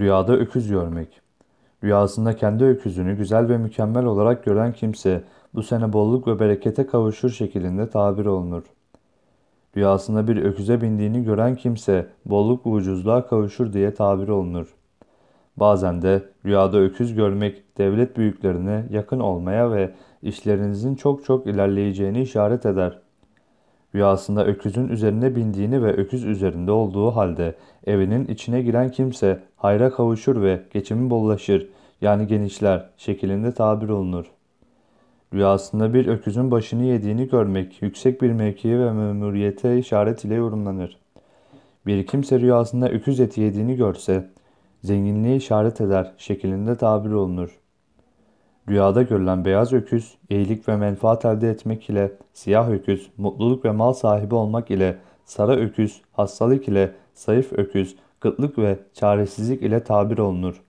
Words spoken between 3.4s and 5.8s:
ve mükemmel olarak gören kimse bu